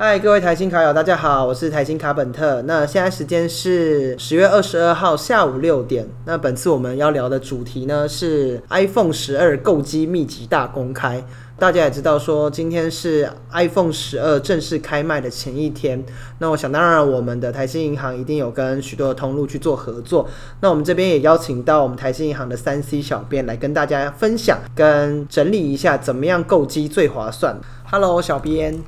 [0.00, 2.62] 嗨，各位台新卡友，大家好，我是台新卡本特。
[2.62, 6.06] 那现在时间是十月二十二号下午六点。
[6.24, 11.20] 那本次我们要聊的主题呢是 iPhone 十二购机秘籍大公开。
[11.58, 16.00] 大家也知道说，今天是 iPhone 十二正式开卖的前一天。
[16.38, 20.28] 那我想当然，我们的台新银行一定有跟许多的通路去做合作。
[20.60, 27.56] 那我们这边也邀请到我们台新银行的三 C 小编来跟大家分享跟整理一下，怎么样购机最划算。
[27.90, 28.78] Hello，小编。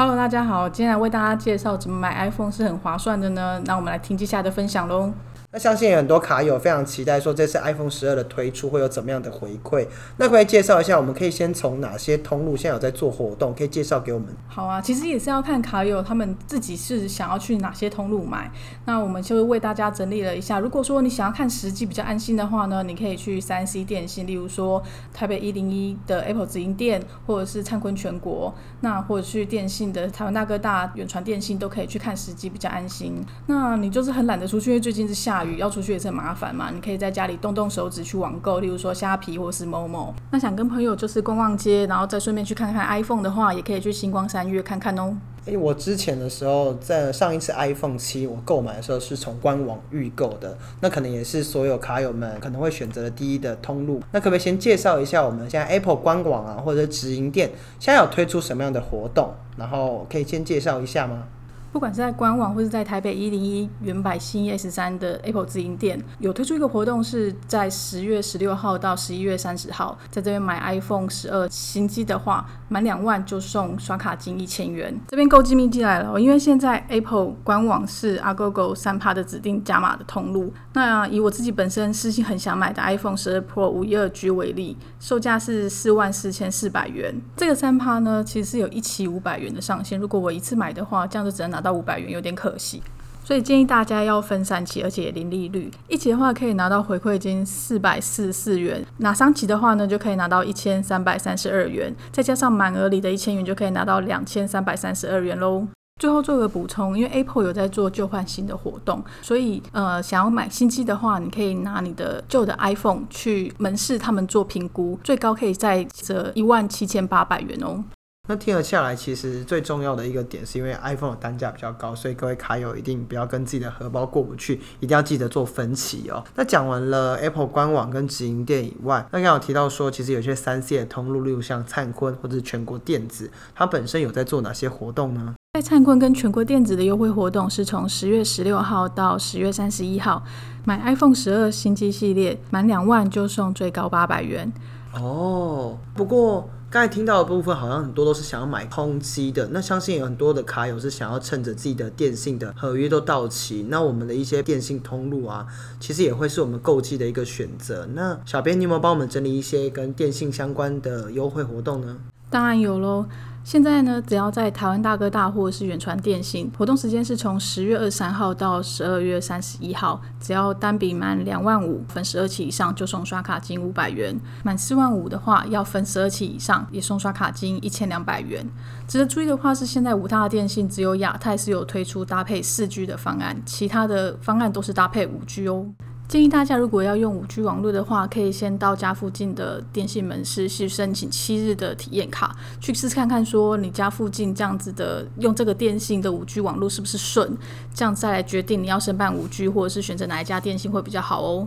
[0.00, 3.60] Hello，大家好，今天来为大家介绍怎么买 iPhone 是很划算的呢？
[3.66, 5.12] 那我们来听接下来的分享喽。
[5.52, 9.84] 那相信有很多卡友非常期待说这次 iPhone 十二的推出会有怎么样的回馈？
[10.16, 14.28] 那可以介绍一下，我们可以先从哪些通路现在有在做活动，可以介绍给我们？
[14.46, 18.48] 好啊，其实也是要看卡友他们自己是想要去哪些通路买。
[18.84, 24.80] 那我们就为大家整理了一下，如果说你想要看实际比较安心的话呢，你可以去三 C 电信，例如说
[25.12, 33.16] 台北一零一的 Apple 直营店，或者是灿坤全国，那或者去电信的台湾大哥大、远传电信都可以去看实际比较安心。
[33.48, 40.14] 那你就是很懒得出去，因为最近是夏雨要出去也是很麻烦嘛，你可以在家里动动手指去网购，例如说虾皮或是某某。
[40.30, 45.16] 那想跟朋友就是逛逛街，然后再顺便去看看 iPhone 的话，也可以去星光三月看看哦。
[45.46, 54.02] 诶，我之前的时候在上一次 iPhone 七我购买的时候是从官网预购的，那可能也是所有卡友们可能会选择的第一的通路。
[54.12, 59.32] 那可不可以先介绍一下我们现在 Apple 官网啊，或者直营店现在有推出什么样的活动？
[59.56, 61.24] 然后可以先介绍一下吗？
[61.72, 74.92] 不管是在官网或是在台北一零一原百新 S 三的 Apple 自营店，有推出一个活动，是在十月十六号到十一月三十号，在这边买 iPhone 十二新机的话，满两万就送刷卡金一千元。
[75.06, 80.52] 这边购机秘籍来了，因为现在 Apple 官网是 Agogo 三趴的指定加码的通路。
[80.72, 87.14] 那以我自己本身私心很想买的 iPhone 十二 Pro 五一二 G 为例，售价是四万四千四百元。
[87.36, 90.00] 这个三趴呢，其实是有一期五百元的上限。
[90.00, 91.59] 如果我一次买的话，这样就只能拿。
[91.60, 92.82] 到五百元有点可惜，
[93.24, 95.70] 所以建议大家要分三期，而且零利率。
[95.88, 105.66] 一期的话可以拿到回馈金四百四十四元，拿三期的话呢就可以拿到一千三百三十二元，再加上满额里的一千元就可以拿到两千三百三十二元喽。
[106.00, 117.84] 最后做个补充，因为 Apple 有在做旧换新的活动，所以呃想要买新机的话，你可以拿你的旧的 iPhone 去门市他们做评估，最高可以再折一万七千八百元哦。
[118.30, 126.22] 那听了下来，其实最重要的一个点，是因为 iPhone 的单价比较高，所以各位卡友一定不要跟自己的荷包过不去，一定要记得做分期哦。
[126.36, 135.34] 那讲完了 Apple 官网跟直营店以外，那刚刚有提到说，其实有些三 C 的通路，例如像灿坤或者是全国电子，它本身有在做哪些活动呢？
[135.54, 140.22] 在灿坤跟全国电子的优惠活动是从十月十六号到十月三十一号，
[140.64, 144.52] 买 iPhone 十二新机系列满两万就送最高八百元。
[144.94, 146.48] 哦，不过。
[146.72, 155.44] 刚才听到的部分好像很多都是想要买空机的，那相信有很多的卡友是想要趁着自己的电信的合约都到期，那我们的一些电信通路啊，
[155.80, 157.88] 其实也会是我们购机的一个选择。
[157.94, 161.96] 那小编，你有没有帮我们整理一些跟电信相关的优惠活动呢？
[162.30, 163.04] 当然有喽。
[163.42, 174.14] 现在呢，只要在台湾大哥大或者是远传电信，活动时间是从十月二十三号到十二月三十一号，只要单笔满两万五分十二期以上就送刷卡金五百元，
[174.44, 178.46] 满四万五的话要分十二期以上也送刷卡金一千两百元。
[178.86, 185.66] 值得注意的话是，现在五大电信只有亚太是有推出搭配四 G 的方案，其他的方案都是搭配五 G 哦。
[186.10, 197.38] 建议大家，如果要用五 G 网络的话，可以先到家附近的电信门市去申请七日的体验卡，去试看看，说你家附近这样子的用这个电信的五 G 网络是不是顺，
[197.72, 201.46] 这样再来决定你要申办五 G 或者是选择哪一家电信会比较好哦。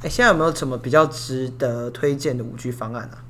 [0.00, 3.23] 哎，现在有没有什么比较值得推荐的五 G 方案啊？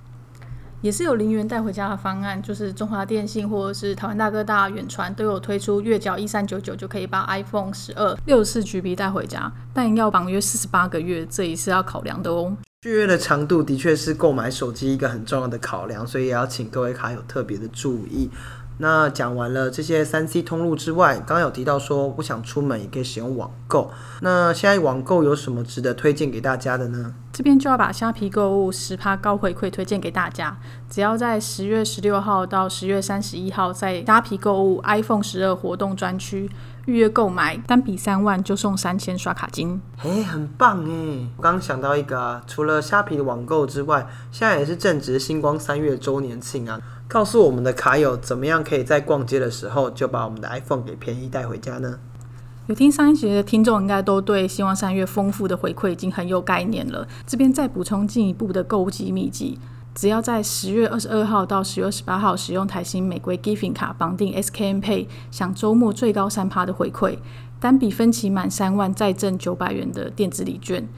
[0.84, 12.54] 也是有零元带回家的方案，就是中华电信或者是台湾大哥大、远传都有推出月缴一三九九就可以把 iPhone 十二六十四 GB 带回家，但要绑约四十八个月，这也是要考量的哦。
[12.82, 18.28] 续约的长度的确是购买手机一个很重要的考量，所以也要请各位卡友特别的注意。
[18.78, 23.90] 那讲完了这些三 C 通路之外，刚刚有提到说不想出门也可以使用网购。
[24.20, 27.14] 那现在网购有什么值得推荐给大家的呢？
[27.32, 30.56] 这边就要把虾皮购物十趴高回馈推荐给大家。
[30.88, 36.48] 只要在十月十六号到十月三十一号，在虾皮购物 iPhone 十二活动专区
[36.86, 39.80] 预约购买，单笔三万就送三千刷卡金。
[39.98, 41.28] 哎，很棒哎！
[41.36, 46.80] 我刚想到一个啊，除了虾皮的网购之外，现在也是正值星光三月周年庆啊。
[47.14, 52.00] 告诉我们的卡友，怎么样可以在逛街的时候就把我们的 iPhone 给便宜带回家呢？
[52.66, 57.06] 有听上一节的听众应该都对希望三月丰富的回馈已经很有概念了。
[57.24, 59.60] 这边再补充进一步的购物机秘籍，
[59.94, 67.18] 只要在十月二十二号到十月二十八号使用台新玫瑰 Giving 卡绑定 SKM Pay，享周末最高三趴的回馈，
[67.60, 70.88] 单笔分期满三万再赠九百元的电子礼券。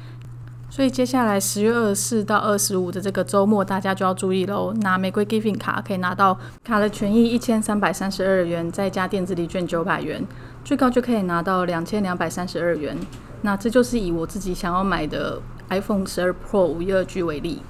[0.76, 4.74] 所以接下来十月二十四到二十五的这个周末，大家就要注意喽。
[4.82, 10.22] 拿玫瑰 Giving 卡可以拿到卡的权益一千三百三十二元，再加电子礼券九百元，
[10.66, 12.94] 最高就可以拿到两千两百三十二元。
[13.40, 15.40] 那这就是以我自己想要买的
[15.70, 17.62] iPhone 十二 Pro 五一二 G 为例。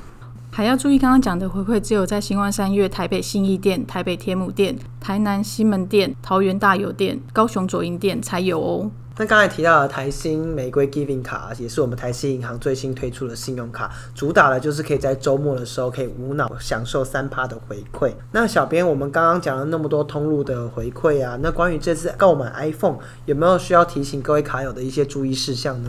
[0.50, 8.90] 还要注意，刚刚讲的回馈只有在新光三越、台北信义店、台北天母店、台南西门店、桃园大有店、高雄左营店才有哦。
[9.18, 18.12] 那刚才提到的台新玫瑰 Giving 卡，也是我们台新银行最新推出的信用卡，主打的就是可以在周末的时候可以无脑享受三趴的回馈。
[18.32, 25.88] 那小编，我们刚刚讲了那么多通路的回馈啊，那关于这次购买 iPhone 有没有需要提醒各位卡友的一些注意事项呢？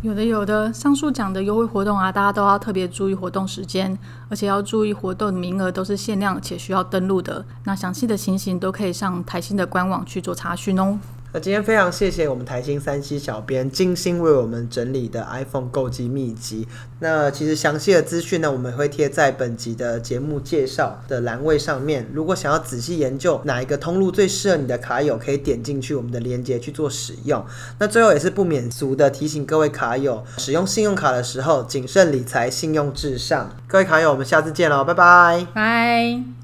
[0.00, 3.98] 有的有的，上述讲的优惠活动啊，大家都要特别注意活动时间，
[4.30, 7.44] 而且要注意活动名额都是限量且需要登录的。
[7.64, 10.98] 那详细的情形都可以上台新的官网去做查询哦。
[11.34, 16.68] 那今天非常谢谢我们台新三期小编精心为我们整理的 iPhone 购机秘籍。
[17.00, 22.08] 那其实详细的资讯呢，我们会贴在本集的节目介绍的栏位上面。
[22.12, 27.44] 如果想要仔细研究哪一个通路最适合你的卡友，可以点进去我们的链接去做使用。
[27.80, 33.50] 那最后也是不免俗的提醒各位卡友，使用信用卡的时候谨慎理财，信用至上。
[33.66, 35.44] 各位卡友，我们下次见喽，拜拜。
[35.52, 36.43] 拜。